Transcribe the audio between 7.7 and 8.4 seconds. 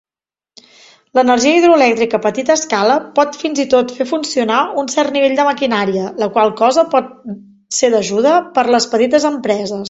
ser d'ajuda